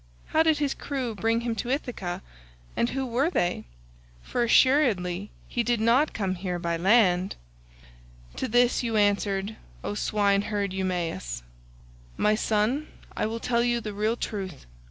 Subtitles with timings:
[0.29, 2.23] How did his crew bring him to Ithaca,
[2.75, 7.35] and who were they?—for assuredly he did not come here by land."
[8.37, 11.43] To this you answered, O swineherd Eumaeus,
[12.17, 14.65] "My son, I will tell you the real truth.